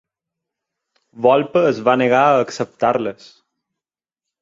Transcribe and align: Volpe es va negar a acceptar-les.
Volpe 1.27 1.63
es 1.73 1.83
va 1.91 1.97
negar 2.05 2.25
a 2.33 2.43
acceptar-les. 2.49 3.33